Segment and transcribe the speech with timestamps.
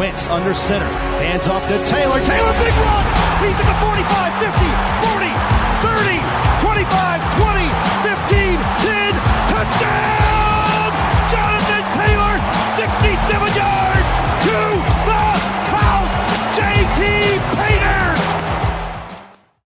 [0.00, 0.88] Wentz under center.
[1.20, 2.24] Hands off to Taylor.
[2.24, 3.04] Taylor, big run.
[3.44, 4.64] He's at the 45, 50,
[5.04, 5.28] 40,
[5.84, 6.16] 30,
[6.64, 7.68] 25, 20,
[8.08, 9.12] 15, 10.
[9.52, 10.88] Touchdown!
[11.28, 12.34] Jonathan Taylor,
[12.80, 14.10] 67 yards
[14.48, 14.56] to
[15.04, 15.24] the
[15.76, 16.16] house.
[16.56, 17.00] JT
[17.60, 18.16] Painter!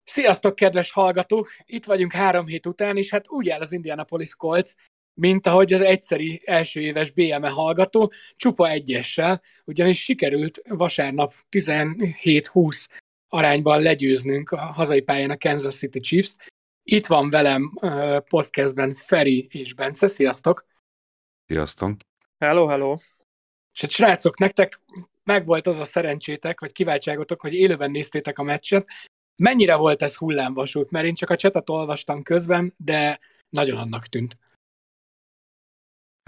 [0.04, 1.48] Sziasztok, kedves hallgatók!
[1.66, 4.76] Itt vagyunk három hét után, és hát úgy áll az Indianapolis Colts,
[5.14, 12.88] mint ahogy az egyszeri első éves BME hallgató, csupa egyessel, ugyanis sikerült vasárnap 17-20
[13.28, 16.36] arányban legyőznünk a hazai pályán a Kansas City Chiefs.
[16.84, 17.74] Itt van velem
[18.30, 20.66] podcastben Feri és Bence, sziasztok!
[21.46, 21.98] Sziasztok!
[22.38, 22.98] Hello, hello!
[23.74, 24.82] És hát srácok, nektek
[25.24, 28.88] megvolt az a szerencsétek, vagy kiváltságotok, hogy élőben néztétek a meccset.
[29.36, 30.92] Mennyire volt ez hullámvasút?
[30.92, 34.38] Mert én csak a csetet olvastam közben, de nagyon annak tűnt.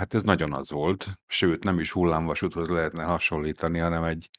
[0.01, 4.29] Hát ez nagyon az volt, sőt nem is hullámvasúthoz lehetne hasonlítani, hanem egy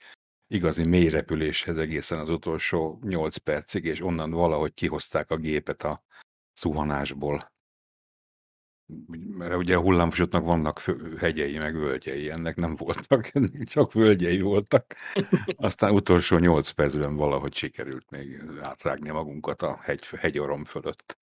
[0.47, 6.03] igazi mély repüléshez egészen az utolsó 8 percig, és onnan valahogy kihozták a gépet a
[6.53, 7.53] szuhanásból.
[9.09, 10.81] Mert ugye a hullámvasútnak vannak
[11.19, 14.97] hegyei, meg völgyei, ennek nem voltak, ennek csak völgyei voltak.
[15.57, 21.19] Aztán utolsó 8 percben valahogy sikerült még átrágni magunkat a hegy, hegyorom fölött.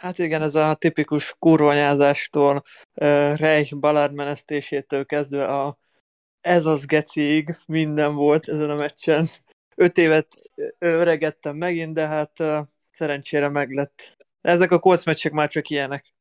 [0.00, 2.62] Hát igen, ez a tipikus kurvanyázástól,
[3.34, 5.78] Reich Ballard menesztésétől kezdve a
[6.40, 9.26] ez az geciig minden volt ezen a meccsen.
[9.74, 12.42] Öt évet öregettem megint, de hát
[12.90, 14.16] szerencsére meglett.
[14.40, 16.14] Ezek a Colts meccsek már csak ilyenek.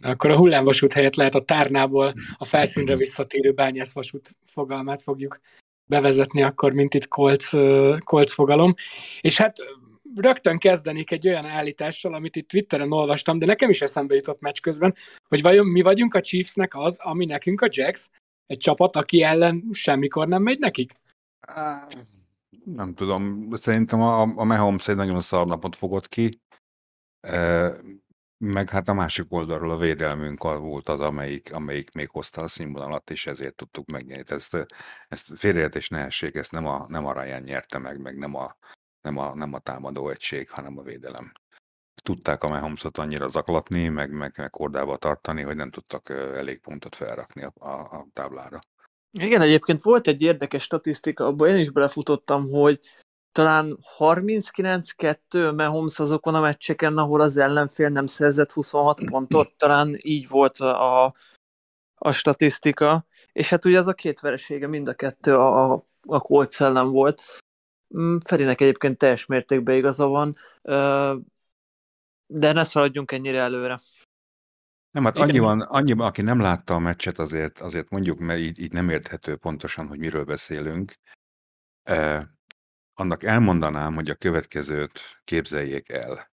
[0.00, 5.40] Akkor a hullámvasút helyett lehet a tárnából a felszínre visszatérő bányászvasút fogalmát fogjuk
[5.84, 7.50] bevezetni akkor, mint itt Colts,
[8.04, 8.74] Colts fogalom.
[9.20, 9.56] És hát
[10.16, 14.60] rögtön kezdenék egy olyan állítással, amit itt Twitteren olvastam, de nekem is eszembe jutott meccs
[14.60, 14.94] közben,
[15.28, 18.08] hogy vajon mi vagyunk a Chiefsnek az, ami nekünk a Jacks,
[18.46, 20.92] egy csapat, aki ellen semmikor nem megy nekik?
[22.64, 26.40] Nem tudom, szerintem a, a Mahomes egy nagyon szar napot fogott ki,
[28.38, 33.10] meg hát a másik oldalról a védelmünk volt az, amelyik, amelyik még hozta a színvonalat,
[33.10, 34.24] és ezért tudtuk megnyerni.
[34.26, 34.66] Ezt,
[35.08, 38.56] ezt félreértés ne ezt nem a, nem a Ryan nyerte meg, meg nem a,
[39.06, 41.32] nem a, nem a támadó egység, hanem a védelem.
[42.02, 46.94] Tudták a Mahomesot annyira zaklatni, meg, meg, meg kordába tartani, hogy nem tudtak elég pontot
[46.94, 48.58] felrakni a, a, a táblára.
[49.18, 52.80] Igen, egyébként volt egy érdekes statisztika, abban én is belefutottam, hogy
[53.32, 60.28] talán 39-2 Mahomes azokon a meccseken, ahol az ellenfél nem szerzett 26 pontot, talán így
[60.28, 61.04] volt a,
[61.94, 65.72] a statisztika, és hát ugye az a két veresége mind a kettő a,
[66.06, 67.22] a Colts ellen volt.
[67.98, 70.34] Mm, Ferinek egyébként teljes mértékben igaza van,
[72.26, 73.78] de ne szaladjunk ennyire előre.
[74.90, 78.72] Nem, hát annyiban, annyiban, aki nem látta a meccset, azért, azért mondjuk, mert így, így
[78.72, 80.94] nem érthető pontosan, hogy miről beszélünk.
[81.82, 82.22] Eh,
[82.94, 86.30] annak elmondanám, hogy a következőt képzeljék el.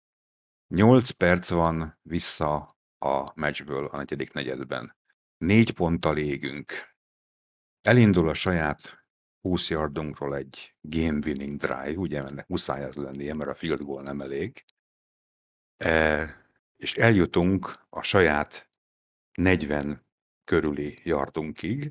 [0.68, 4.96] 8 perc van vissza a meccsből a negyedik negyedben.
[5.38, 6.96] Négy ponttal égünk.
[7.81, 9.03] Elindul a saját
[9.44, 14.04] 20 yardunkról egy game winning drive, ugye ennek muszáj az lennie, mert a field goal
[14.04, 14.66] nem elég,
[15.78, 16.28] e,
[16.78, 18.70] és eljutunk a saját
[19.34, 20.06] 40
[20.44, 21.90] körüli yardunkig,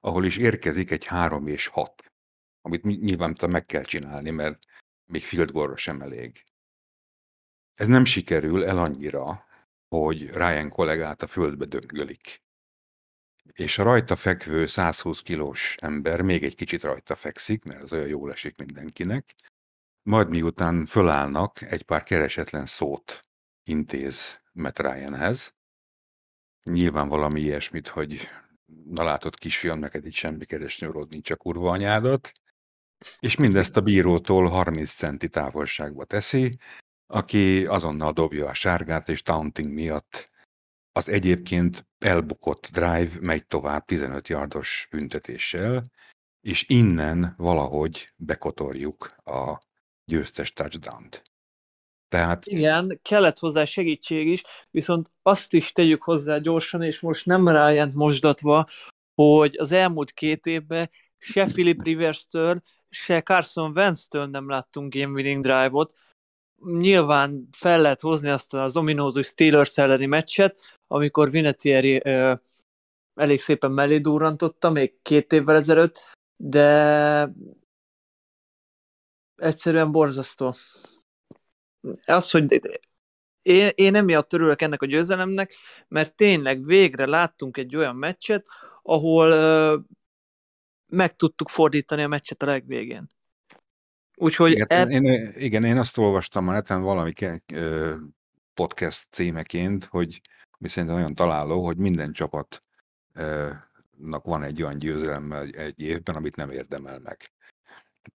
[0.00, 2.12] ahol is érkezik egy 3 és 6,
[2.60, 4.58] amit nyilván meg kell csinálni, mert
[5.04, 6.44] még field goalra sem elég.
[7.74, 9.46] Ez nem sikerül el annyira,
[9.88, 12.41] hogy Ryan kollégát a földbe döngölik
[13.52, 18.06] és a rajta fekvő 120 kilós ember még egy kicsit rajta fekszik, mert az olyan
[18.06, 19.34] jól esik mindenkinek,
[20.02, 23.24] majd miután fölállnak, egy pár keresetlen szót
[23.64, 25.54] intéz Matt Ryanhez.
[26.62, 28.28] Nyilván valami ilyesmit, hogy
[28.84, 32.32] na látod kisfiam, neked itt semmi keresnyőrod nincs a kurva anyádat,
[33.18, 36.58] és mindezt a bírótól 30 centi távolságba teszi,
[37.06, 40.30] aki azonnal dobja a sárgát, és taunting miatt
[40.92, 45.90] az egyébként elbukott drive megy tovább 15 yardos büntetéssel,
[46.40, 49.58] és innen valahogy bekotorjuk a
[50.04, 51.22] győztes touchdown-t.
[52.08, 52.46] Tehát...
[52.46, 57.94] Igen, kellett hozzá segítség is, viszont azt is tegyük hozzá gyorsan, és most nem rájent
[57.94, 58.66] mosdatva,
[59.14, 65.42] hogy az elmúlt két évben se Philip Rivers-től, se Carson Wentz-től nem láttunk game winning
[65.42, 65.92] drive-ot,
[66.64, 72.34] nyilván fel lehet hozni azt az ominózus Steelers elleni meccset, amikor Vinatieri ö,
[73.14, 75.98] elég szépen mellé durrantotta, még két évvel ezelőtt,
[76.36, 77.28] de
[79.36, 80.54] egyszerűen borzasztó.
[82.06, 82.60] Az, hogy
[83.42, 85.56] én, én emiatt örülök ennek a győzelemnek,
[85.88, 88.46] mert tényleg végre láttunk egy olyan meccset,
[88.82, 89.78] ahol ö,
[90.86, 93.06] meg tudtuk fordítani a meccset a legvégén.
[94.16, 94.90] Úgyhogy igen, eb...
[94.90, 97.12] én, igen, én azt olvastam már, hát valami
[98.54, 100.20] podcast címeként, hogy
[100.58, 102.62] mi szerintem nagyon találó, hogy minden csapatnak
[104.22, 107.32] van egy olyan győzelem egy évben, amit nem érdemel meg.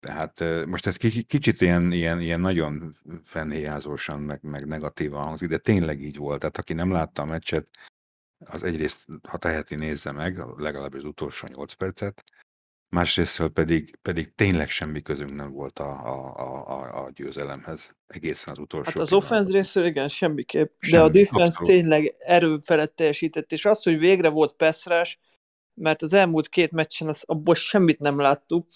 [0.00, 0.96] Tehát most ez
[1.26, 2.92] kicsit ilyen, ilyen, ilyen nagyon
[3.22, 6.38] fennhéjázósan, meg, meg negatívan hangzik, de tényleg így volt.
[6.38, 7.70] Tehát aki nem látta a meccset,
[8.38, 12.24] az egyrészt, ha teheti, nézze meg, legalább az utolsó 8 percet,
[12.94, 16.36] másrésztről pedig, pedig tényleg semmi közünk nem volt a, a,
[16.66, 18.90] a, a győzelemhez, egészen az utolsó.
[18.90, 21.70] Hát az offense részről igen, semmiképp, semmi, de a defense abszolút.
[21.70, 24.86] tényleg erő felett teljesített, és az, hogy végre volt pass
[25.74, 28.66] mert az elmúlt két meccsen az, abból semmit nem láttunk,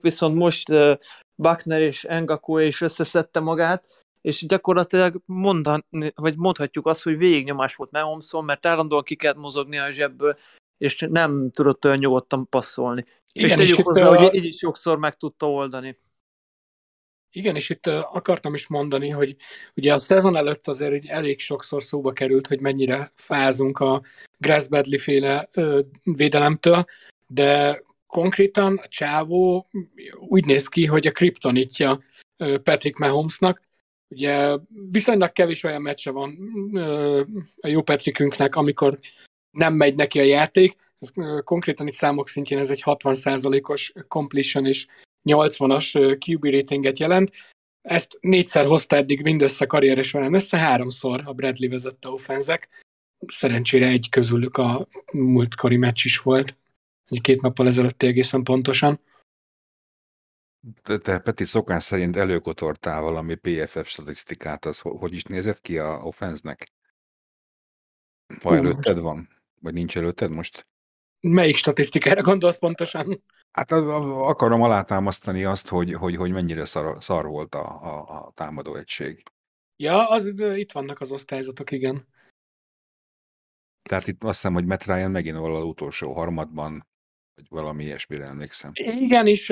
[0.00, 0.96] viszont most uh,
[1.34, 7.90] Buckner és Engaku is összeszedte magát, és gyakorlatilag mondan, vagy mondhatjuk azt, hogy végignyomás volt
[7.90, 10.36] Mahomson, mert állandóan ki kellett mozogni a zsebből,
[10.78, 13.04] és nem tudott olyan nyugodtan passzolni.
[13.38, 14.16] Igen, és tegyük hozzá, a...
[14.16, 15.94] hogy így is sokszor meg tudta oldani.
[17.30, 19.36] Igen, és itt akartam is mondani, hogy
[19.74, 24.02] ugye a szezon előtt azért így elég sokszor szóba került, hogy mennyire fázunk a
[24.38, 26.84] Grass Badley féle ö, védelemtől,
[27.26, 29.68] de konkrétan a csávó
[30.14, 32.00] úgy néz ki, hogy a kriptonitja
[32.62, 33.62] Patrick Mahomesnak.
[34.08, 34.56] Ugye
[34.90, 36.38] viszonylag kevés olyan meccse van
[36.74, 37.22] ö,
[37.60, 38.98] a jó Patrickünknek, amikor
[39.50, 41.12] nem megy neki a játék, ez
[41.44, 44.86] konkrétan itt számok szintjén ez egy 60%-os completion és
[45.24, 47.32] 80-as QB ratinget jelent.
[47.82, 52.68] Ezt négyszer hozta eddig mindössze karrieres során össze, háromszor a Bradley vezette offenzek.
[53.26, 56.56] Szerencsére egy közülük a múltkori meccs is volt,
[57.20, 59.00] két nappal ezelőtt egészen pontosan.
[60.82, 66.00] Te, te Peti szokás szerint előkotortál valami PFF statisztikát, az hogy is nézett ki a
[66.02, 66.72] offenznek?
[68.42, 69.28] Ha előtted van?
[69.60, 70.66] Vagy nincs előtted most?
[71.20, 73.22] Melyik statisztikára gondolsz pontosan?
[73.50, 78.74] Hát akarom alátámasztani azt, hogy, hogy, hogy mennyire szar, szar volt a, a, a támadó
[78.74, 79.22] egység.
[79.76, 82.06] Ja, az, itt vannak az osztályzatok, igen.
[83.88, 86.86] Tehát itt azt hiszem, hogy Matt Ryan megint valahol utolsó harmadban,
[87.34, 88.70] vagy valami ilyesmire emlékszem.
[88.74, 89.50] Igen, és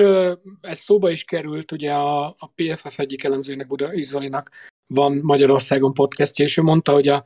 [0.61, 4.51] ez szóba is került, ugye a, a PFF egyik elemzőnek, Buda Izolinak
[4.87, 7.25] van Magyarországon podcastja, és ő mondta, hogy a,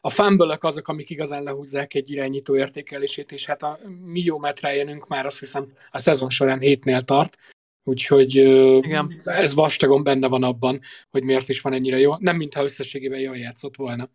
[0.00, 5.08] a fumble azok, amik igazán lehúzzák egy irányító értékelését, és hát a mi jó metrájenünk
[5.08, 7.38] már azt hiszem a szezon során hétnél tart,
[7.84, 9.20] úgyhogy Igen.
[9.24, 10.80] ez vastagon benne van abban,
[11.10, 12.14] hogy miért is van ennyire jó.
[12.18, 14.08] Nem mintha összességében jól játszott volna.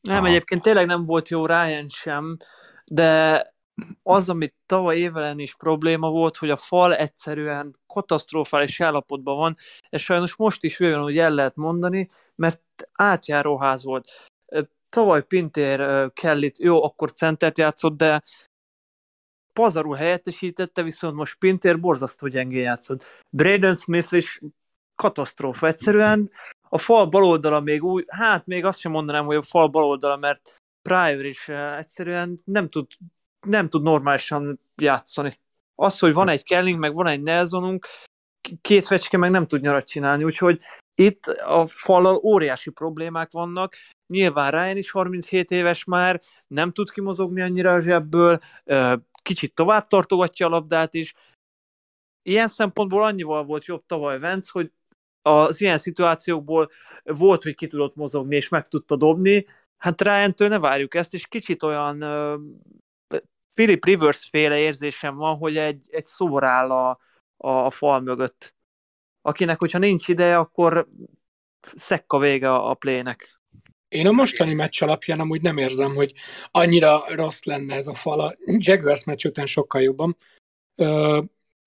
[0.00, 0.26] Nem, Aha.
[0.26, 2.36] egyébként tényleg nem volt jó Ryan sem,
[2.84, 3.42] de
[4.02, 9.56] az, amit tavaly évelen is probléma volt, hogy a fal egyszerűen katasztrofális állapotban van,
[9.90, 12.60] és sajnos most is olyan, hogy el lehet mondani, mert
[12.92, 14.10] átjáróház volt.
[14.88, 18.22] Tavaly Pintér Kellit, jó, akkor centert játszott, de
[19.52, 23.24] pazarul helyettesítette, viszont most Pintér borzasztó gyengén játszott.
[23.30, 24.40] Braden Smith is
[24.94, 25.66] katasztrófa.
[25.66, 26.30] Egyszerűen
[26.68, 30.56] a fal baloldala még úgy, hát még azt sem mondanám, hogy a fal baloldala, mert
[30.82, 32.86] Pryor is egyszerűen nem tud
[33.46, 35.40] nem tud normálisan játszani.
[35.74, 37.86] Az, hogy van egy Kelling, meg van egy Nelsonunk,
[38.60, 40.60] két fecske meg nem tud nyarat csinálni, úgyhogy
[40.94, 43.76] itt a fallal óriási problémák vannak.
[44.12, 48.38] Nyilván Ryan is 37 éves már, nem tud kimozogni annyira a zsebből,
[49.22, 51.14] kicsit tovább tartogatja a labdát is.
[52.22, 54.72] Ilyen szempontból annyival volt jobb tavaly Vence, hogy
[55.22, 56.70] az ilyen szituációkból
[57.04, 59.46] volt, hogy ki tudott mozogni, és meg tudta dobni.
[59.78, 62.04] Hát ryan ne várjuk ezt, és kicsit olyan
[63.54, 66.98] Philip Rivers féle érzésem van, hogy egy, egy szobor áll a,
[67.38, 68.54] a, a fal mögött.
[69.22, 70.88] Akinek, hogyha nincs ideje, akkor
[71.74, 73.40] szekka vége a, a playnek.
[73.88, 76.12] Én a mostani meccs alapján amúgy nem érzem, hogy
[76.50, 78.20] annyira rossz lenne ez a fal.
[78.20, 80.16] A Jaguars meccs után sokkal jobban.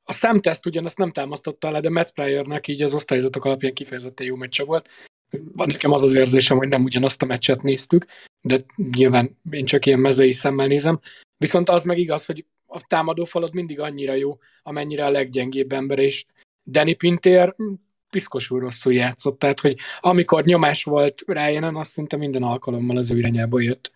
[0.04, 4.36] A szemteszt ugyanazt nem támasztotta le, de Matt Pryornek így az osztályzatok alapján kifejezetten jó
[4.36, 4.90] meccse volt.
[5.30, 8.06] Van nekem az az érzésem, hogy nem ugyanazt a meccset néztük,
[8.42, 11.00] de nyilván én csak ilyen mezei szemmel nézem.
[11.38, 16.00] Viszont az meg igaz, hogy a támadó falad mindig annyira jó, amennyire a leggyengébb ember,
[16.00, 16.26] és
[16.64, 17.56] Danny Pintér
[18.10, 23.18] piszkosul rosszul játszott, tehát hogy amikor nyomás volt Ryan-en, azt szinte minden alkalommal az ő
[23.18, 23.92] irányába jött.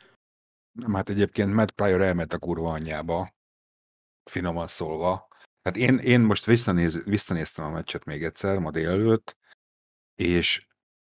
[0.72, 3.29] Nem, hát egyébként Matt Pryor elment a kurva anyjába,
[4.29, 5.27] finoman szólva.
[5.63, 9.38] Hát én, én most visszanéz, visszanéztem a meccset még egyszer, ma délelőtt,
[10.15, 10.67] és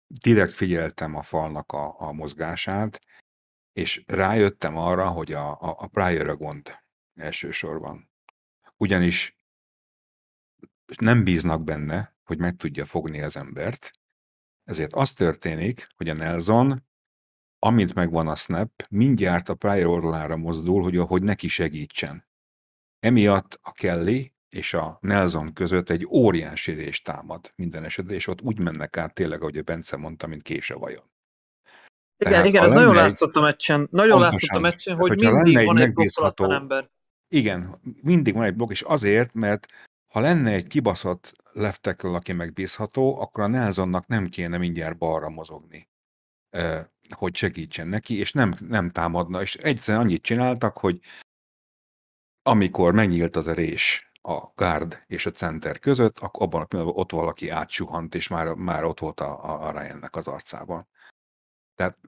[0.07, 3.01] direkt figyeltem a falnak a, a mozgását,
[3.73, 6.80] és rájöttem arra, hogy a, a, a prior a gond
[7.21, 8.11] elsősorban.
[8.77, 9.39] Ugyanis
[10.99, 13.91] nem bíznak benne, hogy meg tudja fogni az embert,
[14.65, 16.83] ezért az történik, hogy a Nelson,
[17.59, 22.29] amint megvan a snap, mindjárt a Pryor orlára mozdul, hogy, hogy neki segítsen.
[23.01, 28.41] Emiatt a Kelly és a Nelson között egy óriási rés támad minden esetben, és ott
[28.41, 31.11] úgy mennek át tényleg, ahogy a Bence mondta, mint kése vajon.
[32.17, 35.79] Igen, Tehát, igen, ez nagyon látszott a meccsen, nagyon látszott a meccsen, hogy mindig van
[35.79, 36.91] egy blokkolatlan ember.
[37.33, 39.67] Igen, mindig van egy blokk, és azért, mert
[40.07, 45.29] ha lenne egy kibaszott left tackle, aki megbízható, akkor a Nelsonnak nem kéne mindjárt balra
[45.29, 45.89] mozogni,
[47.15, 49.43] hogy segítsen neki, és nem, nem támadna.
[49.43, 51.01] És egyszerűen annyit csináltak, hogy
[52.43, 57.01] amikor megnyílt az a rés a guard és a center között, akkor abban a pillanatban
[57.03, 60.89] ott valaki átsuhant, és már, már ott volt a, a Ryannek az arcában.
[61.75, 61.99] Tehát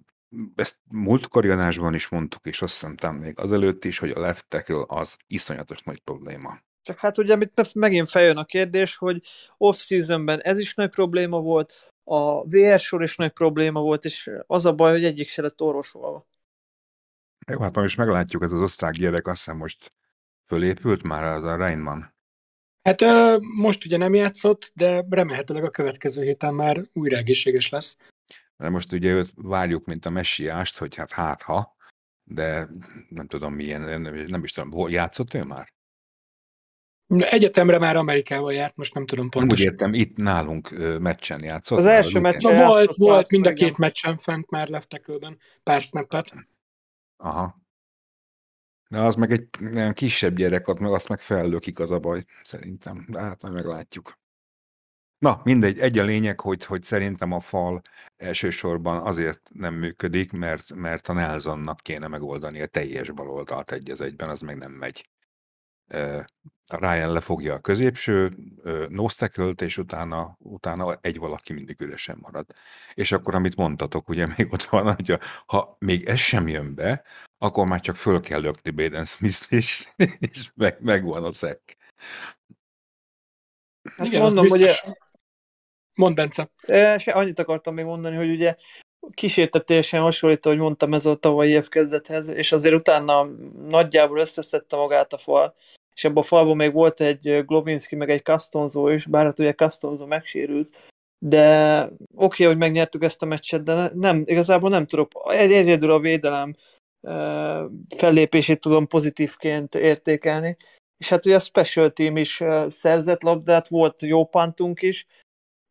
[0.55, 4.85] ezt múltkori adásban is mondtuk, és azt hiszem még azelőtt is, hogy a left tackle
[4.87, 6.59] az iszonyatos nagy probléma.
[6.83, 11.95] Csak hát ugye itt megint feljön a kérdés, hogy off-seasonben ez is nagy probléma volt,
[12.05, 15.61] a VR sor is nagy probléma volt, és az a baj, hogy egyik se lett
[15.61, 16.27] orvosolva.
[17.47, 19.93] Jó, hát most meglátjuk, ez az osztrák gyerek azt hiszem most
[20.47, 22.15] fölépült már az a Reinman.
[22.83, 23.01] Hát
[23.57, 27.97] most ugye nem játszott, de remélhetőleg a következő héten már újra egészséges lesz.
[28.63, 31.77] De most ugye őt várjuk, mint a messiást, hogy hát hát ha,
[32.25, 32.69] de
[33.09, 35.73] nem tudom milyen, nem is tudom, hol játszott ő már?
[37.07, 39.67] Egyetemre már Amerikával járt, most nem tudom pontosan.
[39.67, 41.79] Úgy értem, itt nálunk meccsen játszott.
[41.79, 46.35] Az első meccsen Volt, volt, mind a két meccsen fent már leftekőben, pár snappet.
[47.17, 47.61] Aha.
[48.89, 52.25] De az meg egy ilyen kisebb gyerek, ott meg azt meg fellökik az a baj,
[52.43, 53.07] szerintem.
[53.09, 54.21] De hát majd meglátjuk.
[55.23, 57.81] Na, mindegy, egy a lényeg, hogy, hogy szerintem a fal
[58.17, 64.01] elsősorban azért nem működik, mert, mert a Nelsonnak kéne megoldani a teljes baloldalt egy az
[64.01, 65.09] egyben, az meg nem megy.
[66.67, 68.31] Ryan lefogja a középső
[68.89, 72.47] nosztekölt, és utána, utána egy valaki mindig üresen marad.
[72.95, 77.05] És akkor, amit mondtatok, ugye még ott van, hogy ha még ez sem jön be,
[77.39, 79.89] akkor már csak föl kell lökni Baden Smith-t, és,
[80.33, 81.77] és meg, megvan a szek.
[83.97, 84.63] Hát Igen, mondom, hogy
[85.95, 86.51] Mondd, Bence.
[86.99, 88.55] Se annyit akartam még mondani, hogy ugye
[89.15, 93.25] kísértetésen hasonlító, hogy mondtam ez a tavalyi év kezdethez, és azért utána
[93.69, 95.55] nagyjából összeszedte magát a fal,
[95.95, 99.55] és ebben a falban még volt egy Glovinski, meg egy Castonzo is, bár hát ugye
[99.55, 105.13] Castonzo megsérült, de oké, okay, hogy megnyertük ezt a meccset, de nem, igazából nem tudok,
[105.29, 106.55] egyedül a védelem
[107.97, 110.57] fellépését tudom pozitívként értékelni,
[110.99, 115.07] és hát ugye a special team is szerzett labdát, volt jó pantunk is,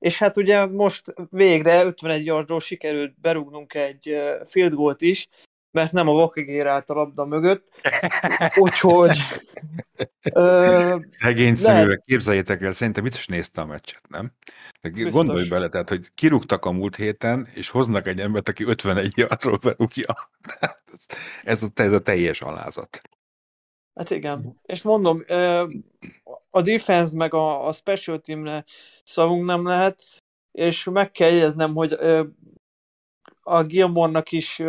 [0.01, 4.15] és hát ugye most végre 51 yardról sikerült berúgnunk egy
[4.45, 5.29] field goalt is,
[5.71, 7.67] mert nem a vakigér állt a labda mögött,
[8.55, 9.17] úgyhogy...
[11.09, 14.31] Szegény szeművel, képzeljétek el, szerintem mit is nézte a meccset, nem?
[14.81, 15.11] Biztos.
[15.11, 19.57] Gondolj bele, tehát, hogy kirúgtak a múlt héten, és hoznak egy embert, aki 51 yardról
[19.63, 20.29] berúgja.
[21.43, 23.01] ez, a, ez a teljes alázat.
[23.95, 24.59] Hát igen.
[24.65, 25.23] És mondom,
[26.49, 28.63] a defense meg a, a special teamre
[29.03, 30.03] szavunk nem lehet,
[30.51, 31.97] és meg kell jegyeznem, hogy
[33.41, 34.61] a Gilmore-nak is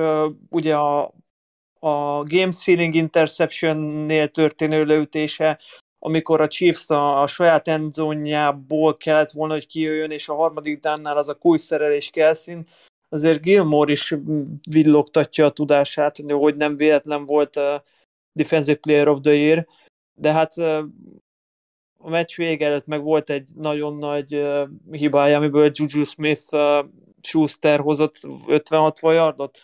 [0.48, 1.12] ugye a,
[1.78, 5.58] a game sealing interception-nél történő leütése,
[5.98, 11.16] amikor a Chiefs a, a saját endzónjából kellett volna, hogy kijöjjön, és a harmadik dánnál
[11.16, 12.66] az a kújszerelés Kelszin,
[13.08, 14.14] azért Gilmore is
[14.70, 17.82] villogtatja a tudását, hogy nem véletlen volt a
[18.32, 19.66] Defensive Player of the Year,
[20.14, 20.56] de hát
[21.98, 24.46] a meccs vége előtt meg volt egy nagyon nagy
[24.90, 26.56] hibája, amiből Juju Smith
[27.20, 29.58] Schuster hozott 50-60 yardot.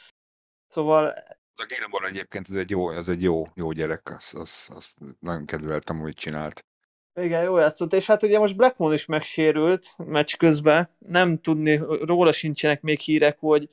[0.68, 1.06] Szóval...
[1.54, 5.46] A Gilmore egyébként ez egy jó, ez egy jó, jó gyerek, azt, azt, azt nagyon
[5.46, 6.64] kedveltem, amit csinált.
[7.20, 12.32] Igen, jó játszott, és hát ugye most Blackmon is megsérült meccs közben, nem tudni, róla
[12.32, 13.68] sincsenek még hírek, hogy,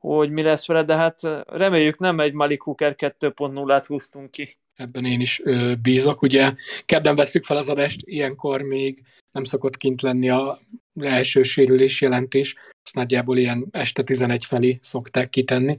[0.00, 4.56] hogy mi lesz vele, de hát reméljük nem egy Malik Hooker 2.0-át húztunk ki.
[4.74, 6.52] Ebben én is ö, bízok, ugye
[6.86, 9.02] kedden veszük fel az adást, ilyenkor még
[9.32, 10.58] nem szokott kint lenni a
[11.00, 12.54] első sérülés jelentés,
[12.84, 15.78] azt nagyjából ilyen este 11 felé szokták kitenni.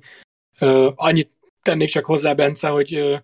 [0.59, 3.17] Uh, annyit tennék csak hozzá, Bence, hogy uh,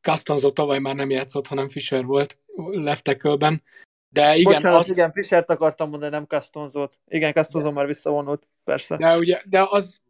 [0.00, 2.38] Castonzo tavaly már nem játszott, hanem Fischer volt
[2.70, 3.62] left tackle-ben.
[4.08, 4.90] De igen, Bocsánat, azt...
[4.90, 7.00] igen, Fischert akartam mondani, nem Castonzot.
[7.08, 8.96] Igen, Castonzo már visszavonult, persze.
[8.96, 10.00] De, ugye, de az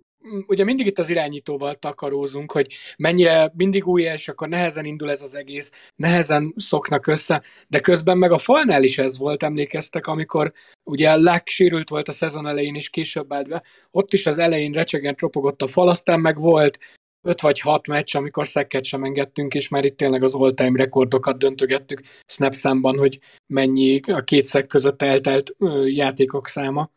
[0.47, 5.23] ugye mindig itt az irányítóval takarózunk, hogy mennyire mindig új, és akkor nehezen indul ez
[5.23, 10.53] az egész, nehezen szoknak össze, de közben meg a falnál is ez volt, emlékeztek, amikor
[10.85, 11.51] ugye Lack
[11.89, 15.67] volt a szezon elején, és később állt be, ott is az elején recsegen ropogott a
[15.67, 16.79] fal, aztán meg volt
[17.23, 21.39] öt vagy hat meccs, amikor szekket sem engedtünk, és már itt tényleg az all-time rekordokat
[21.39, 26.91] döntögettük snap számban, hogy mennyi a két szek között eltelt játékok száma.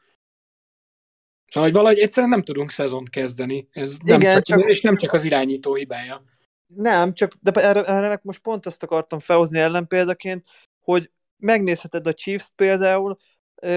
[1.55, 3.67] Szóval, hogy valahogy egyszerűen nem tudunk szezont kezdeni.
[3.71, 4.69] Ez nem Igen, csak, csak...
[4.69, 6.23] És nem csak az irányító hibája.
[6.67, 10.45] Nem, csak de erre, erre most pont azt akartam felhozni ellenpéldaként,
[10.81, 13.17] hogy megnézheted a Chiefs például,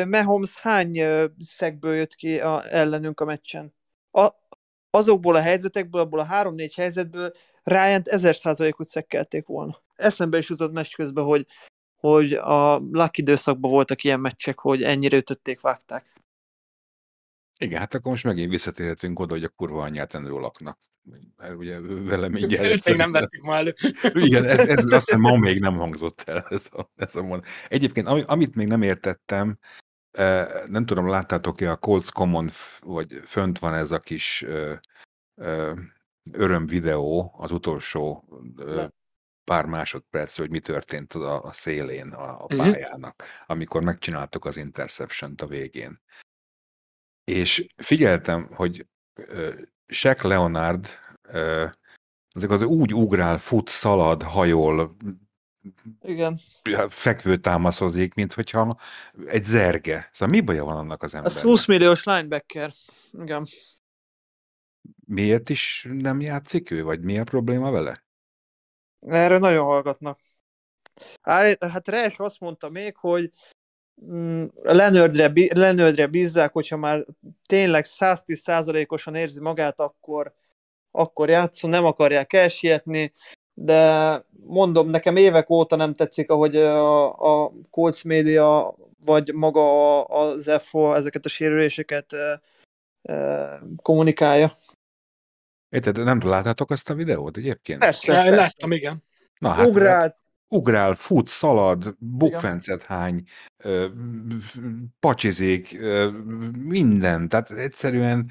[0.06, 1.00] Mahomes hány
[1.40, 3.74] szegből jött ki a, ellenünk a meccsen?
[4.10, 4.28] A,
[4.90, 7.32] azokból a helyzetekből, abból a három-négy helyzetből
[7.62, 9.82] Ryan-t ezer százalékot szekkelték volna.
[9.96, 11.46] Eszembe is jutott meccs közben, hogy,
[11.96, 16.17] hogy a Lucky időszakban voltak ilyen meccsek, hogy ennyire ütötték, vágták.
[17.58, 20.78] Igen, hát akkor most megint visszatérhetünk oda, hogy a kurva anyját Andrew laknak.
[21.36, 22.70] Mert ugye vele mindjárt...
[22.70, 23.74] Őt még nem vettük már elő.
[24.12, 26.46] Igen, ez, ez azt hiszem ma még nem hangzott el.
[26.50, 27.44] Ez a, ez a mond.
[27.68, 29.58] Egyébként, amit még nem értettem,
[30.66, 32.50] nem tudom, láttátok-e a Colts Common,
[32.80, 34.44] vagy fönt van ez a kis
[36.32, 38.28] öröm videó, az utolsó
[39.44, 42.56] pár másodperc, hogy mi történt a, a szélén a, a mhm.
[42.56, 43.44] pályának, uh-huh.
[43.46, 46.00] amikor megcsináltuk az interception a végén.
[47.28, 48.86] És figyeltem, hogy
[49.86, 50.86] Shaq Leonard
[52.30, 54.96] azok az úgy ugrál, fut, szalad, hajol,
[56.00, 56.38] igen.
[56.88, 58.80] fekvő támaszozik, mint hogyha
[59.26, 60.08] egy zerge.
[60.12, 61.38] Szóval mi baja van annak az embernek?
[61.38, 62.72] Az 20 milliós linebacker.
[63.12, 63.46] Igen.
[65.06, 68.04] Miért is nem játszik ő, vagy mi a probléma vele?
[69.00, 70.20] Erről nagyon hallgatnak.
[71.60, 73.30] Hát Reich azt mondta még, hogy
[74.62, 77.04] Lenördre, Lenördre bízzák, hogyha már
[77.46, 80.34] tényleg 110%-osan érzi magát, akkor,
[80.90, 83.12] akkor játszon, nem akarják elsietni,
[83.54, 88.74] de mondom, nekem évek óta nem tetszik, ahogy a, a Colts Media
[89.04, 92.40] vagy maga az FO ezeket a sérüléseket e,
[93.02, 94.50] e, kommunikálja.
[95.68, 97.78] Érted, nem láttátok azt a videót egyébként?
[97.78, 98.30] Persze, persze.
[98.30, 99.02] láttam, igen.
[99.38, 100.16] Na, hát, Ugrált.
[100.50, 103.22] Ugrál, fut, szalad, bukfencet hány,
[105.00, 105.78] pacsizik,
[106.52, 107.28] minden.
[107.28, 108.30] Tehát egyszerűen,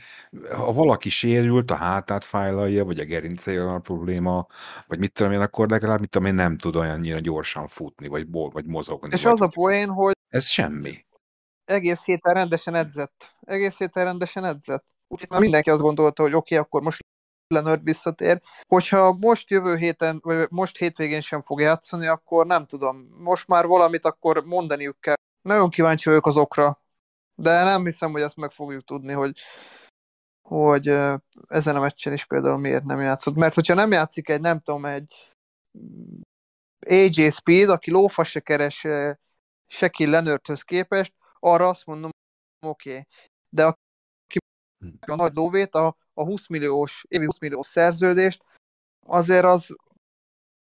[0.55, 4.45] ha valaki sérült, a hátát fájlalja, vagy a gerincéjel a probléma,
[4.87, 8.27] vagy mit tudom én, akkor legalább, mit tudom én, nem tud olyannyira gyorsan futni, vagy,
[8.31, 9.09] vagy mozogni.
[9.13, 11.05] És vagy az a poén, hogy ez semmi.
[11.65, 13.31] Egész héten rendesen edzett.
[13.39, 14.85] Egész héten rendesen edzett.
[15.07, 17.05] Úgyhogy már mindenki azt gondolta, hogy oké, okay, akkor most
[17.47, 18.41] Leonard visszatér.
[18.67, 22.97] Hogyha most jövő héten, vagy most hétvégén sem fog játszani, akkor nem tudom.
[23.17, 25.15] Most már valamit akkor mondaniuk kell.
[25.41, 26.81] Nagyon kíváncsi vagyok az okra,
[27.35, 29.39] de nem hiszem, hogy ezt meg fogjuk tudni, hogy,
[30.49, 30.87] hogy
[31.47, 33.35] ezen a meccsen is például miért nem játszott.
[33.35, 35.13] Mert hogyha nem játszik egy, nem tudom, egy
[36.79, 38.85] AJ Speed, aki lófa se keres
[39.69, 42.09] Sekil Leonardhöz képest, arra azt mondom,
[42.65, 42.89] oké.
[42.89, 43.05] Okay.
[43.49, 44.39] De aki
[45.07, 48.43] a nagy lóvét, a, a 20 milliós, évi 20 milliós szerződést,
[49.05, 49.75] azért az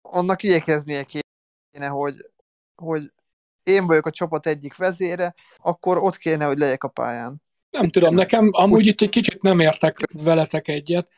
[0.02, 2.16] annak igyekeznie kéne, hogy,
[2.76, 3.12] hogy
[3.64, 7.42] én vagyok a csapat egyik vezére, akkor ott kéne, hogy legyek a pályán.
[7.70, 11.12] Nem tudom, nekem amúgy itt egy kicsit nem értek veletek egyet.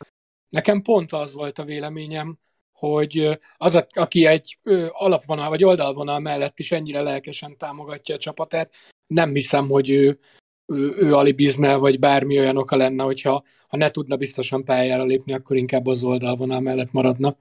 [0.50, 2.38] Nekem pont az volt a véleményem,
[2.72, 4.60] hogy az, aki egy
[4.90, 8.74] alapvonal vagy oldalvonal mellett is ennyire lelkesen támogatja a csapatát,
[9.08, 10.20] nem hiszem, hogy ő
[10.66, 15.34] ő, ő alibizne, vagy bármi olyan oka lenne, hogyha ha ne tudna biztosan pályára lépni,
[15.34, 17.38] akkor inkább az oldalvonal mellett maradna.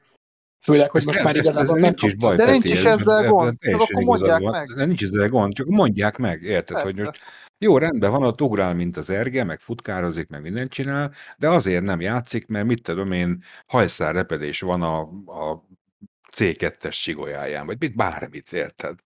[0.65, 3.81] Főleg, hogy most már igazából nem nincs is baj, De nincs is ezzel gond, csak
[3.81, 4.51] akkor mondják van.
[4.51, 4.69] meg.
[4.69, 6.83] De nincs ezzel gond, csak mondják meg, érted, Persze.
[6.83, 7.21] hogy most
[7.59, 11.83] jó, rendben van, ott ugrál, mint az erge, meg futkározik, meg mindent csinál, de azért
[11.83, 15.65] nem játszik, mert mit tudom én, hajszárrepedés van a, a
[16.33, 18.99] C2-es sigolyáján, vagy mit, bármit, érted?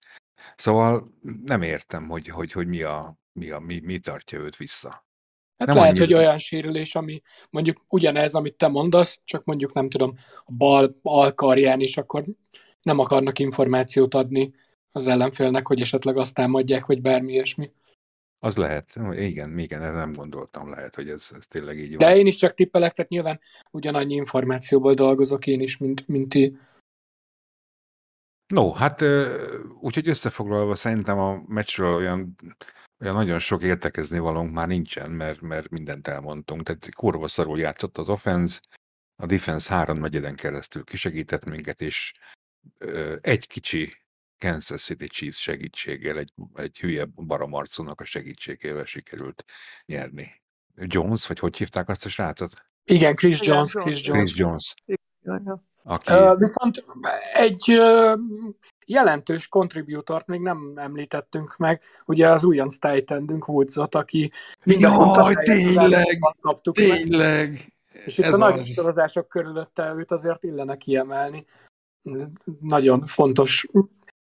[0.57, 5.07] Szóval nem értem, hogy, hogy, hogy mi a mi, a, mi, mi tartja őt vissza.
[5.57, 6.05] Hát nem lehet, annyira.
[6.05, 10.99] hogy olyan sérülés, ami mondjuk ugyanez, amit te mondasz, csak mondjuk nem tudom, a bal
[11.03, 12.25] alkarján is, akkor
[12.83, 14.55] nem akarnak információt adni
[14.93, 17.73] az ellenfélnek, hogy esetleg azt támadják, vagy bármi ilyesmi.
[18.39, 21.99] Az lehet, igen, igen, erre nem gondoltam, lehet, hogy ez, ez tényleg így van.
[21.99, 26.57] De én is csak tippelek, tehát nyilván ugyanannyi információból dolgozok én is, mint, mint ti.
[28.47, 29.05] No, hát
[29.81, 32.37] úgyhogy összefoglalva szerintem a meccsről olyan
[33.01, 36.63] olyan nagyon sok értekezni valónk már nincsen, mert, mert mindent elmondtunk.
[36.63, 38.61] Tehát kurva szarul játszott az offense,
[39.17, 42.13] a defense három negyeden keresztül kisegített minket, és
[42.79, 43.97] ö, egy kicsi
[44.39, 49.45] Kansas City Chiefs segítséggel, egy, egy hülye baramarcónak a segítségével sikerült
[49.87, 50.43] nyerni.
[50.75, 52.53] Jones, vagy hogy hívták azt a srácot?
[52.85, 53.73] Igen, Chris Jones.
[53.73, 54.33] Chris Jones.
[54.33, 54.75] Chris Jones.
[55.89, 56.13] Aki...
[56.39, 56.85] Viszont
[57.35, 57.81] egy
[58.87, 64.33] jelentős kontribútort még nem említettünk meg, ugye az újonc Titandünk Woodsot, aki
[64.65, 67.51] minden Jaj, tényleg, kaptuk tényleg.
[67.51, 67.75] Meg.
[68.05, 71.47] És itt Ez a nagy sorozások körülötte őt azért illene kiemelni.
[72.61, 73.67] Nagyon fontos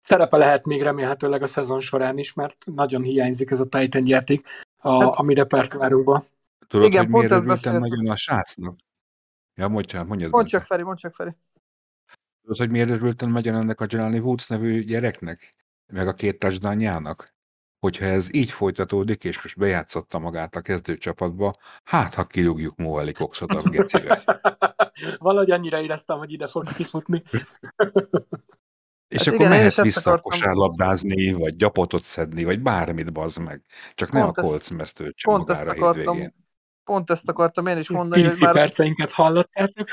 [0.01, 4.47] szerepe lehet még remélhetőleg a szezon során is, mert nagyon hiányzik ez a Titan játék
[4.77, 6.23] a, hát, a mi repertoárunkban.
[6.67, 8.75] Tudod, Igen, hogy miért örültem nagyon a srácnak?
[9.55, 10.31] Ja, mondj, mondjad.
[10.31, 11.31] Mondd csak, Feri, mondd csak, Feri.
[12.51, 15.53] Tudod, hogy miért örültem nagyon ennek a Jelani Woods nevű gyereknek?
[15.93, 17.33] Meg a két touchdownjának?
[17.79, 23.51] Hogyha ez így folytatódik, és most bejátszotta magát a kezdőcsapatba, hát ha kirúgjuk Moeli Coxot
[23.51, 24.23] a gecibe.
[25.17, 27.23] Valahogy annyira éreztem, hogy ide fogsz kifutni.
[29.07, 30.31] És hát akkor igen, mehet vissza akartam...
[30.31, 33.61] kosárlabdázni, vagy gyapotot szedni, vagy bármit bazd meg.
[33.93, 36.40] Csak pont ne a Colts mesztőt csak pont magára ezt akartam, hétvégén.
[36.83, 38.53] Pont ezt akartam én is mondani, hogy már...
[38.53, 39.87] perceinket hallottátok?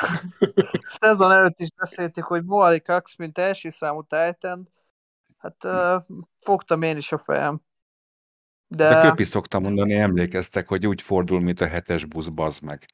[1.01, 4.69] Szezon előtt is beszéltük, hogy Moali Cox, mint első számú Titan,
[5.39, 7.61] hát uh, fogtam én is a fejem.
[8.67, 12.87] De, De Köpi szoktam mondani, emlékeztek, hogy úgy fordul, mint a hetes busz, bazd meg.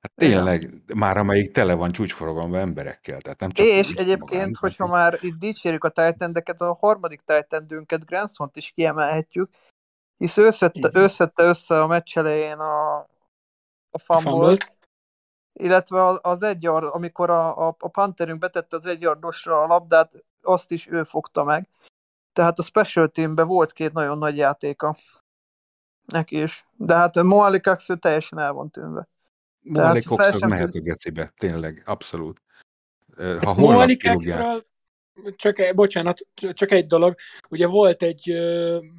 [0.00, 0.82] Hát tényleg, Igen.
[0.96, 4.92] már amelyik tele van csúcsforgalomba emberekkel, tehát nem csak És egyébként, magán, hogyha hát...
[4.94, 9.50] már itt dicsérjük a titan a harmadik titan Granson-t is kiemelhetjük,
[10.16, 13.06] hisz összette, összette össze a meccs elején a,
[13.90, 14.56] a fumble
[15.52, 20.24] illetve az egy yard, amikor a, a, a Pantherünk betette az egy yardosra a labdát,
[20.42, 21.68] azt is ő fogta meg.
[22.32, 24.96] Tehát a special teamben volt két nagyon nagy játéka
[26.04, 26.66] neki is.
[26.76, 29.08] De hát Moali Cox teljesen el van tűnve.
[29.60, 32.42] Moali Cox az mehet a gecibe, tényleg, abszolút.
[33.16, 34.68] Ha holnap kirúgják
[35.36, 36.20] csak, bocsánat,
[36.52, 37.14] csak egy dolog.
[37.48, 38.24] Ugye volt egy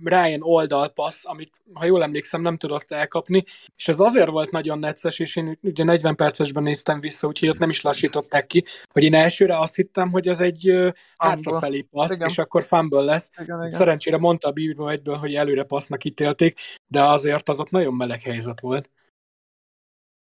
[0.04, 3.44] Ryan oldalpassz, amit, ha jól emlékszem, nem tudott elkapni,
[3.76, 7.58] és ez azért volt nagyon necces, és én ugye 40 percesben néztem vissza, úgyhogy ott
[7.58, 12.28] nem is lassították ki, hogy én elsőre azt hittem, hogy az egy hátrafelé passz, igen.
[12.28, 13.30] és akkor fumble lesz.
[13.42, 13.70] Igen, igen.
[13.70, 18.22] Szerencsére mondta a bíró egyből, hogy előre passznak ítélték, de azért az ott nagyon meleg
[18.22, 18.90] helyzet volt.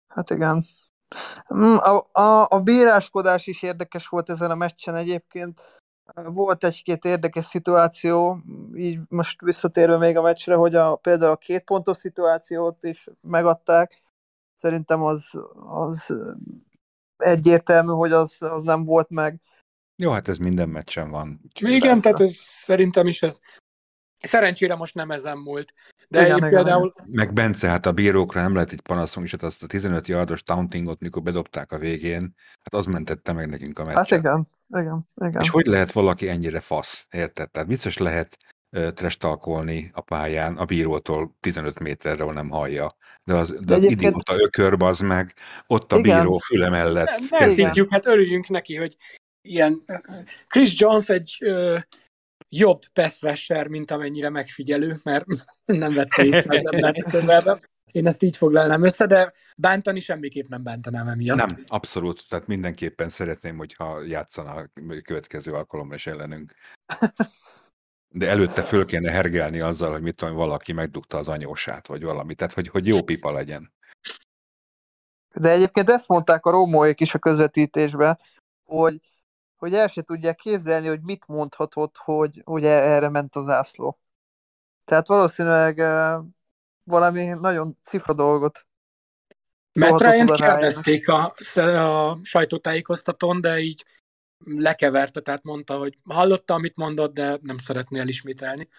[0.08, 0.64] Hát igen.
[1.54, 5.62] Mm, a, a, a bíráskodás is érdekes volt ezen a meccsen egyébként.
[6.14, 8.40] Volt egy-két érdekes szituáció,
[8.76, 14.02] így most visszatérve még a meccsre, hogy a, például a két pontos szituációt is megadták.
[14.56, 16.14] Szerintem az, az
[17.18, 19.42] egyértelmű, hogy az, az nem volt meg.
[19.96, 21.42] Jó, hát ez minden meccsen van.
[21.54, 22.02] Igen, persze.
[22.02, 23.40] tehát ez, szerintem is ez
[24.26, 25.74] Szerencsére most nem ezen múlt.
[26.08, 26.94] De igen, igen, például...
[27.06, 30.44] Meg Bence, hát a bírókra nem lehet egy panaszunk, és hát azt a 15 yardos
[30.44, 34.10] tauntingot, mikor bedobták a végén, hát az mentette meg nekünk a meccset.
[34.10, 35.42] Hát igen, igen, igen.
[35.42, 37.52] És hogy lehet valaki ennyire fasz, érted?
[37.52, 38.38] Tehát biztos lehet
[38.72, 42.96] uh, trestalkolni a pályán a bírótól 15 méterre, ahol nem hallja.
[43.24, 44.02] De az, de, de az egyébként...
[44.02, 45.34] idióta ökör, az meg,
[45.68, 46.20] ott a igen.
[46.20, 47.20] bíró füle mellett.
[47.30, 48.98] Ne, ne hát örüljünk neki, hogy
[49.42, 49.84] ilyen
[50.48, 51.80] Chris Jones egy uh,
[52.58, 55.26] jobb pass mint amennyire megfigyelő, mert
[55.66, 57.60] nem vette észre az embert közelben.
[57.92, 61.38] Én ezt így foglalnám össze, de bántani semmiképp nem bántanám emiatt.
[61.38, 62.30] Nem, abszolút.
[62.30, 64.70] Tehát mindenképpen szeretném, hogyha játszana a
[65.04, 66.54] következő alkalommal is ellenünk.
[68.10, 72.36] De előtte föl kéne hergelni azzal, hogy mit tudom, valaki megdugta az anyósát, vagy valami.
[72.36, 73.74] Tehát, hogy, hogy jó pipa legyen.
[75.34, 78.20] De egyébként ezt mondták a rómóék is a közvetítésben,
[78.64, 79.00] hogy
[79.66, 84.00] hogy el se tudják képzelni, hogy mit mondhatott, hogy, hogy erre ment az ászló.
[84.86, 86.26] Tehát valószínűleg uh,
[86.84, 88.66] valami nagyon cifra dolgot
[89.80, 91.34] Mert Ryan kérdezték a,
[91.66, 93.86] a sajtótájékoztatón, de így
[94.46, 98.70] lekeverte, tehát mondta, hogy hallotta, amit mondott, de nem szeretné elismételni.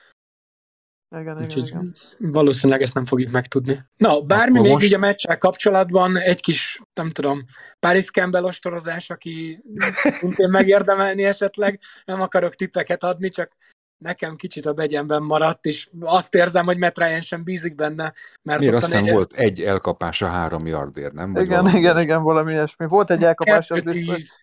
[1.20, 2.30] Igen, Úgyhogy igen, igen.
[2.32, 3.78] valószínűleg ezt nem fogjuk megtudni.
[3.96, 4.86] Na, bármi Akkor még most...
[4.86, 7.44] ugye a meccsel kapcsolatban egy kis, nem tudom,
[7.78, 9.62] Paris Campbell ostorozás, aki
[10.20, 13.56] szintén megérdemelni esetleg, nem akarok tippeket adni, csak
[13.98, 18.12] nekem kicsit a begyemben maradt, és azt érzem, hogy Matt Ryan sem bízik benne.
[18.42, 19.12] Mert Miért aztán egy...
[19.12, 21.32] volt egy elkapás a három yardért, nem?
[21.32, 22.86] Vagy igen, igen, igen, igen, valami ilyesmi.
[22.86, 24.40] Volt egy elkapás, kettő, az tíz,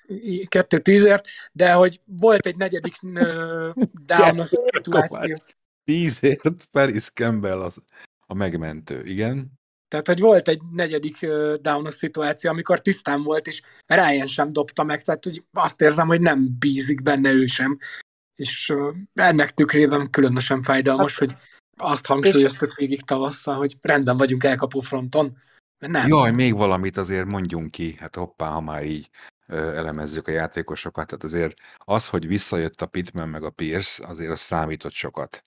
[0.47, 2.95] kettő tízért, de hogy volt egy negyedik
[4.12, 5.36] down szituáció.
[5.83, 7.83] Tízért Paris Campbell az
[8.27, 9.51] a megmentő, igen.
[9.87, 14.83] Tehát, hogy volt egy negyedik uh, down szituáció, amikor tisztán volt, és Ryan sem dobta
[14.83, 17.77] meg, tehát hogy azt érzem, hogy nem bízik benne ő sem.
[18.35, 18.73] És
[19.13, 21.37] ennek tükrében különösen fájdalmas, hát, hogy
[21.77, 25.37] azt hangsúlyoztuk végig tavasszal, hogy rendben vagyunk elkapó fronton.
[25.77, 26.07] Nem.
[26.07, 29.09] Jaj, még valamit azért mondjunk ki, hát hoppá, ha már így
[29.47, 34.39] elemezzük a játékosokat, tehát azért az, hogy visszajött a Pittman meg a Pierce, azért az
[34.39, 35.45] számított sokat.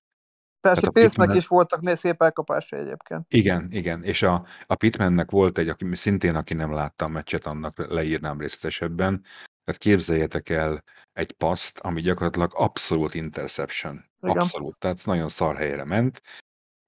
[0.67, 3.25] Persze Pésznek is voltak szép elkapásai egyébként.
[3.29, 7.47] Igen, igen, és a, a Pitmannek volt egy, aki, szintén aki nem látta a meccset,
[7.47, 9.25] annak leírnám részletesebben.
[9.65, 14.05] Tehát képzeljetek el egy paszt, ami gyakorlatilag abszolút interception.
[14.21, 14.37] Igen.
[14.37, 16.23] Abszolút, tehát nagyon szar helyre ment,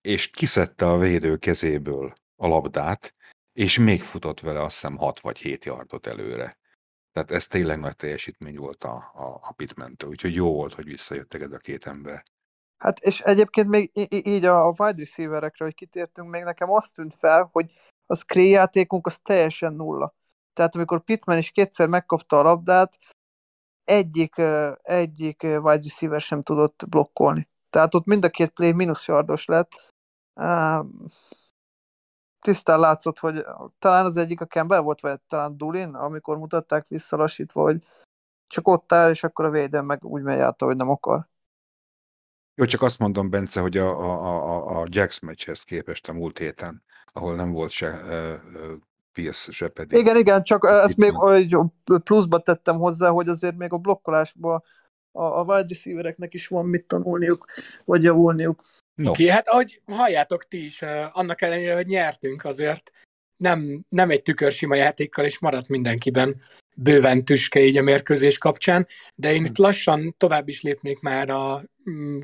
[0.00, 3.14] és kiszedte a védő kezéből a labdát,
[3.52, 6.58] és még futott vele azt hiszem 6 vagy 7 yardot előre.
[7.12, 11.40] Tehát ez tényleg nagy teljesítmény volt a, a, a Pitmentől, úgyhogy jó volt, hogy visszajöttek
[11.40, 12.22] ez a két ember.
[12.78, 17.48] Hát és egyébként még így a wide receiverekre, hogy kitértünk, még nekem azt tűnt fel,
[17.52, 17.72] hogy
[18.06, 20.14] a screen játékunk az teljesen nulla.
[20.52, 22.98] Tehát amikor Pittman is kétszer megkapta a labdát,
[23.84, 24.34] egyik,
[24.82, 27.48] egyik wide receiver sem tudott blokkolni.
[27.70, 29.92] Tehát ott mind a két play mínusz yardos lett.
[32.40, 33.44] Tisztán látszott, hogy
[33.78, 37.84] talán az egyik a Campbell volt, vagy talán Dulin, amikor mutatták visszalassítva, hogy
[38.46, 41.28] csak ott áll, és akkor a védőn meg úgy megy át, hogy nem akar.
[42.58, 46.38] Jó, csak azt mondom, Bence, hogy a, a, a, a Jax meccshez képest a múlt
[46.38, 48.72] héten, ahol nem volt se uh,
[49.12, 49.98] Pierce, se pedig.
[49.98, 51.56] Igen, igen, csak ezt még hogy
[52.04, 54.62] pluszba tettem hozzá, hogy azért még a blokkolásban
[55.12, 57.46] a, a wide receivereknek is van mit tanulniuk,
[57.84, 58.60] vagy javulniuk.
[58.94, 59.10] No.
[59.10, 62.92] Oké, okay, hát ahogy halljátok ti is, annak ellenére, hogy nyertünk azért,
[63.36, 66.40] nem, nem egy tükörsima játékkal, és maradt mindenkiben
[66.76, 71.62] bőven tüske így a mérkőzés kapcsán, de én itt lassan tovább is lépnék már a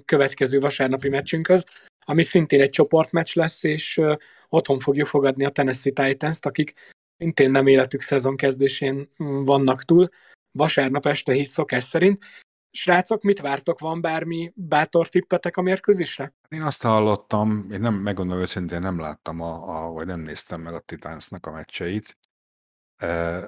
[0.04, 1.64] következő vasárnapi meccsünkhöz,
[2.04, 4.00] ami szintén egy csoportmeccs lesz, és
[4.48, 6.74] otthon fogjuk fogadni a Tennessee Titans-t, akik
[7.16, 10.08] szintén nem életük szezon kezdésén mm, vannak túl,
[10.52, 12.24] vasárnap este híz szokás szerint.
[12.70, 13.78] Srácok, mit vártok?
[13.78, 16.34] Van bármi bátor tippetek a mérkőzésre?
[16.48, 20.74] Én azt hallottam, én nem, megmondom őszintén, nem láttam, a, a, vagy nem néztem meg
[20.74, 22.18] a Titansnak a meccseit,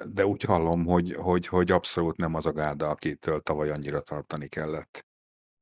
[0.05, 4.47] de úgy hallom, hogy, hogy, hogy abszolút nem az a gárda, akitől tavaly annyira tartani
[4.47, 5.06] kellett.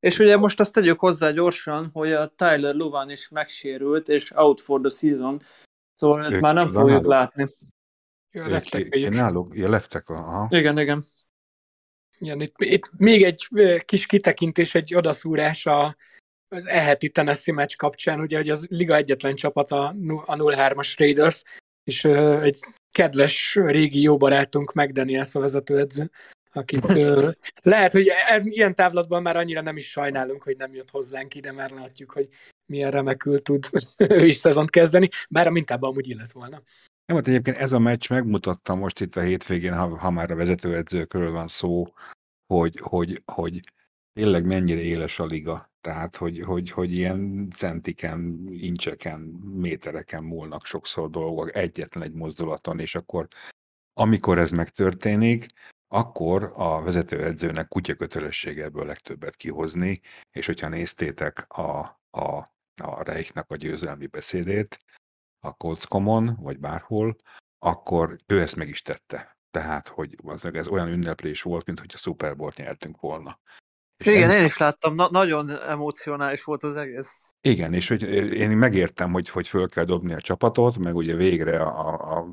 [0.05, 4.61] És ugye most azt tegyük hozzá gyorsan, hogy a Tyler Luvan is megsérült, és out
[4.61, 5.41] for the season,
[5.95, 7.05] szóval őt már nem fogjuk náluk?
[7.05, 7.45] látni.
[8.31, 10.47] Ja, leftek, náluk, ja, leftek, aha.
[10.49, 11.03] Igen, igen.
[12.17, 13.47] Igen, itt, itt még egy
[13.85, 15.95] kis kitekintés, egy odaszúrás a,
[16.47, 19.87] az eheti Tennessee meccs kapcsán, ugye, hogy az liga egyetlen csapat a,
[20.25, 21.41] a 0-3-as Raiders,
[21.83, 22.59] és uh, egy
[22.91, 26.11] kedves régi jó barátunk McDaniels a vezetőedző,
[26.55, 26.85] akit
[27.61, 31.51] lehet, hogy e, ilyen távlatban már annyira nem is sajnálunk, hogy nem jött hozzánk ide,
[31.51, 32.29] mert látjuk, hogy
[32.65, 36.61] milyen remekül tud ő is szezont kezdeni, bár a mintában amúgy illet volna.
[37.05, 40.35] Nem, hát egyébként ez a meccs megmutatta most itt a hétvégén, ha, ha már a
[40.35, 41.93] vezetőedzőkről van szó,
[42.53, 43.59] hogy, hogy, hogy
[44.13, 45.73] tényleg mennyire éles a liga.
[45.81, 49.19] Tehát, hogy, hogy, hogy ilyen centiken, incseken,
[49.61, 53.27] métereken múlnak sokszor dolgok egyetlen egy mozdulaton, és akkor
[53.93, 55.45] amikor ez megtörténik,
[55.87, 61.79] akkor a vezetőedzőnek kutya kötelessége ebből legtöbbet kihozni, és hogyha néztétek a,
[62.11, 64.79] a, a Reichnak a győzelmi beszédét,
[65.39, 67.15] a Coltscomon, vagy bárhol,
[67.59, 69.37] akkor ő ezt meg is tette.
[69.51, 70.15] Tehát, hogy
[70.53, 73.39] ez olyan ünneplés volt, mint hogy a Super Bowl-t nyertünk volna.
[73.97, 77.29] És Igen, én is láttam, na- nagyon emocionális volt az egész.
[77.41, 81.61] Igen, és hogy én megértem, hogy, hogy föl kell dobni a csapatot, meg ugye végre
[81.61, 82.27] a, a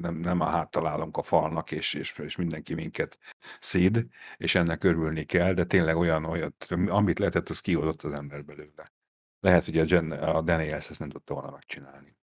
[0.00, 3.18] nem, nem a háttalálunk a falnak, és, és, és mindenki minket
[3.58, 8.44] szíd, és ennek örülni kell, de tényleg olyan, olyat, amit lehetett, az kihozott az ember
[8.44, 8.92] belőle.
[9.40, 12.16] Lehet, hogy a, Jen, a Daniels ezt nem tudta volna megcsinálni.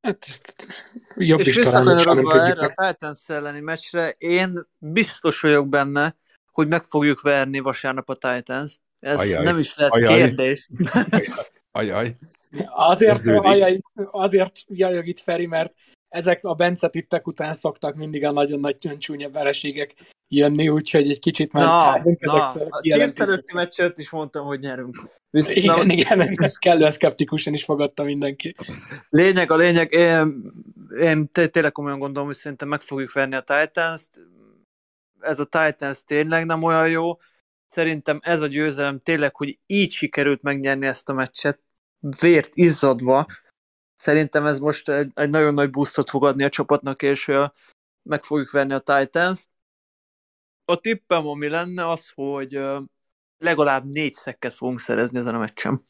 [0.00, 0.56] Hát ezt
[1.16, 6.16] jobb és is talán, erre a Titans elleni meccsre, én biztos vagyok benne,
[6.52, 8.78] hogy meg fogjuk verni vasárnap a Titans.
[9.00, 10.68] Ez ajaj, nem is lehet ajaj, kérdés.
[11.72, 12.16] Ajaj.
[12.66, 15.74] Azért, ajaj, azért jajog itt Feri, mert
[16.14, 19.94] ezek a Bence tippek után szoktak mindig a nagyon nagy csúnya vereségek
[20.28, 25.08] jönni, úgyhogy egy kicsit már házunk ezek A előtti meccset is mondtam, hogy nyerünk.
[25.30, 28.54] Viszont, igen, na, igen, ez kellően szkeptikusan is fogadta mindenki.
[29.08, 30.52] Lényeg, a lényeg, én,
[31.00, 34.20] én tényleg komolyan gondolom, hogy szerintem meg fogjuk verni a Titans-t.
[35.20, 37.16] Ez a Titans tényleg nem olyan jó.
[37.68, 41.58] Szerintem ez a győzelem tényleg, hogy így sikerült megnyerni ezt a meccset,
[42.20, 43.26] vért izzadva,
[44.04, 47.30] Szerintem ez most egy, egy nagyon nagy boostot fog adni a csapatnak, és
[48.02, 49.50] meg fogjuk venni a Titans-t.
[50.64, 52.60] A tippem, ami lenne, az, hogy
[53.38, 55.80] legalább négy szekket fogunk szerezni ezen a meccsen.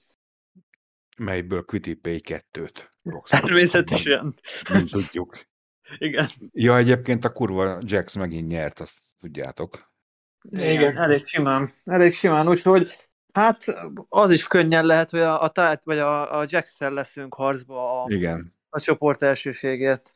[1.16, 1.64] Melyből
[2.02, 2.90] Pay kettőt.
[3.24, 4.34] Természetesen.
[4.68, 5.40] Nem tudjuk.
[5.98, 6.28] Igen.
[6.52, 9.92] Ja, egyébként a kurva Jax megint nyert, azt tudjátok.
[10.50, 10.96] Igen, Igen.
[10.96, 11.70] elég simán.
[11.84, 13.64] Elég simán, úgyhogy Hát
[14.08, 18.06] az is könnyen lehet, hogy a, a Tát vagy a, a Jackson leszünk harcba a,
[18.08, 18.54] Igen.
[18.70, 20.14] a csoport elsőségért.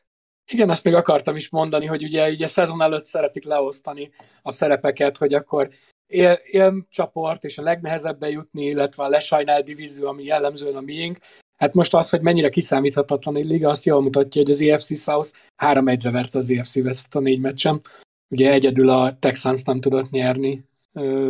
[0.51, 5.17] Igen, ezt még akartam is mondani, hogy ugye ugye szezon előtt szeretik leosztani a szerepeket,
[5.17, 5.69] hogy akkor
[6.07, 11.17] él, él csoport és a legnehezebb bejutni, illetve a lesajnál divízió, ami jellemzően a miénk.
[11.57, 15.29] Hát most az, hogy mennyire kiszámíthatatlan egy liga, azt jól mutatja, hogy az EFC South
[15.57, 17.81] 3-1-re verte az EFC West a négy meccsen.
[18.27, 20.67] Ugye egyedül a Texans nem tudott nyerni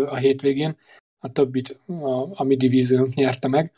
[0.05, 0.77] a hétvégén,
[1.19, 3.73] a többit a, a mi divíziónk nyerte meg.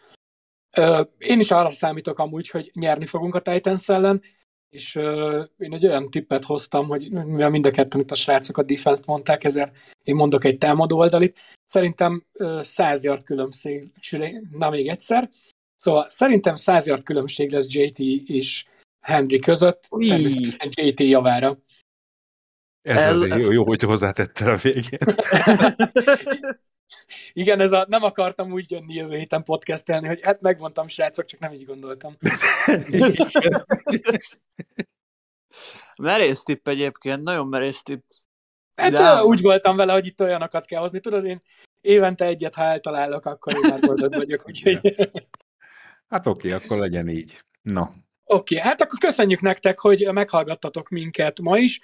[1.17, 4.21] Én is arra számítok amúgy, hogy nyerni fogunk a Titans ellen,
[4.69, 4.95] és
[5.57, 9.01] én egy olyan tippet hoztam, hogy mivel mind a ketten itt a srácok a defense
[9.05, 11.39] mondták, ezért én mondok egy támadó oldalit.
[11.65, 12.25] Szerintem
[12.59, 13.91] 100 yard különbség,
[14.51, 15.29] na még egyszer.
[15.77, 17.99] Szóval szerintem 100 yard különbség lesz JT
[18.29, 18.65] és
[18.99, 21.57] Henry között, természetesen JT javára.
[22.81, 23.13] Ez El...
[23.13, 24.99] azért jó, jó, hogy hozzátettél a végén.
[27.33, 31.39] Igen, ez a, nem akartam úgy jönni jövő héten podcastelni, hogy hát megmondtam, srácok, csak
[31.39, 32.17] nem így gondoltam.
[35.97, 38.03] merész tipp egyébként, nagyon merész tipp.
[38.75, 39.23] Hát De...
[39.23, 40.99] úgy voltam vele, hogy itt olyanokat kell hozni.
[40.99, 41.41] Tudod, én
[41.81, 44.47] évente egyet, ha eltalálok, akkor én már boldog vagyok.
[44.47, 44.95] Úgyhogy...
[46.07, 47.39] Hát oké, akkor legyen így.
[47.61, 47.81] No.
[47.81, 51.79] Oké, okay, hát akkor köszönjük nektek, hogy meghallgattatok minket ma is.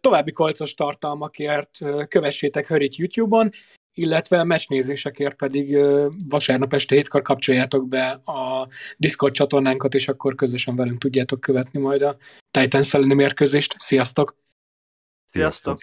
[0.00, 1.78] További kolcos tartalmakért
[2.08, 3.50] kövessétek Hörit YouTube-on,
[3.96, 5.78] illetve meccsnézésekért pedig
[6.28, 12.02] vasárnap este hétkor kapcsoljátok be a Discord csatornánkat, és akkor közösen velünk tudjátok követni majd
[12.02, 12.16] a
[12.50, 13.74] Titans elleni mérkőzést.
[13.78, 14.36] Sziasztok!
[15.26, 15.78] Sziasztok!